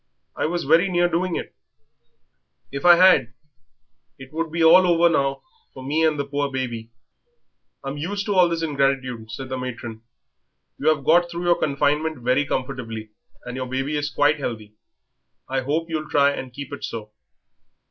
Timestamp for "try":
16.09-16.31